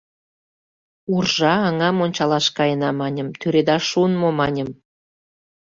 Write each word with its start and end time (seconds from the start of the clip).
Уржа 1.15 1.53
аҥам 1.67 1.97
ончалаш 2.05 2.45
каена, 2.57 2.89
маньым, 3.01 3.29
тӱредаш 3.39 3.83
шуын 3.91 4.13
мо, 4.21 4.29
маньым. 4.39 4.69